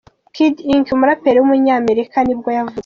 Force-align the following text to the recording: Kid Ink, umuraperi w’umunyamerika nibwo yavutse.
Kid 0.33 0.55
Ink, 0.71 0.87
umuraperi 0.95 1.37
w’umunyamerika 1.39 2.17
nibwo 2.23 2.49
yavutse. 2.57 2.79